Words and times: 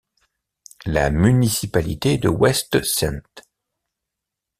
La 0.87 1.11
municipalité 1.11 2.17
de 2.17 2.27
West 2.27 2.81
St. 2.83 3.21